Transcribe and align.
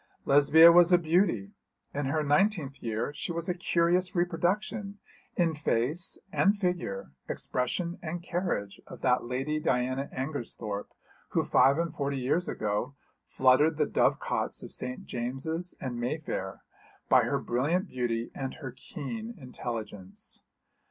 Lesbia 0.25 0.71
was 0.71 0.91
a 0.91 0.97
beauty. 0.97 1.51
In 1.93 2.07
her 2.07 2.23
nineteenth 2.23 2.81
year 2.81 3.13
she 3.13 3.31
was 3.31 3.47
a 3.47 3.53
curious 3.53 4.15
reproduction 4.15 4.97
in 5.35 5.53
face 5.53 6.17
and 6.31 6.57
figure, 6.57 7.11
expression 7.29 7.99
and 8.01 8.23
carriage, 8.23 8.81
of 8.87 9.01
that 9.01 9.25
Lady 9.25 9.59
Diana 9.59 10.09
Angersthorpe 10.11 10.89
who 11.33 11.43
five 11.43 11.77
and 11.77 11.93
forty 11.93 12.17
years 12.17 12.47
ago 12.49 12.95
fluttered 13.27 13.77
the 13.77 13.85
dove 13.85 14.19
cots 14.19 14.63
of 14.63 14.71
St. 14.73 15.05
James's 15.05 15.75
and 15.79 15.99
Mayfair 15.99 16.63
by 17.07 17.25
her 17.25 17.37
brilliant 17.37 17.87
beauty 17.87 18.31
and 18.33 18.55
her 18.55 18.71
keen 18.71 19.35
intelligence. 19.37 20.41